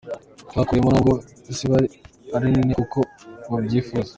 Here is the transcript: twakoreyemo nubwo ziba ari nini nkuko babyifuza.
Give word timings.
twakoreyemo 0.49 0.89
nubwo 0.91 1.13
ziba 1.55 1.77
ari 2.35 2.45
nini 2.53 2.71
nkuko 2.75 2.99
babyifuza. 3.51 4.09